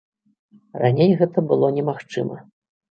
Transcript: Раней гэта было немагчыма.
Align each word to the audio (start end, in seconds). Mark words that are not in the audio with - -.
Раней 0.83 1.11
гэта 1.21 1.47
было 1.53 1.71
немагчыма. 1.77 2.45